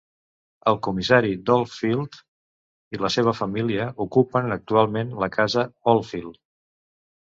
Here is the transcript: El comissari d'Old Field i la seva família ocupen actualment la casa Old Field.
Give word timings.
El 0.69 0.77
comissari 0.87 1.33
d'Old 1.49 1.69
Field 1.73 2.17
i 2.97 3.01
la 3.03 3.11
seva 3.17 3.35
família 3.43 3.87
ocupen 4.07 4.57
actualment 4.57 5.13
la 5.25 5.31
casa 5.37 5.67
Old 5.93 6.09
Field. 6.13 6.41